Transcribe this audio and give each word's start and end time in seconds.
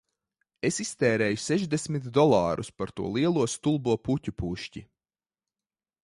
Es 0.67 0.77
iztērēju 0.83 1.41
sešdesmit 1.41 2.07
dolārus 2.15 2.71
par 2.81 2.93
to 2.99 3.09
lielo 3.17 3.45
stulbo 3.57 3.97
puķu 4.09 4.33
pušķi 4.43 4.83